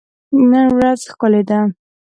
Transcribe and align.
نن 0.51 0.67
ورځ 0.77 0.99
ښکلي 1.11 1.41
ده. 1.49 1.59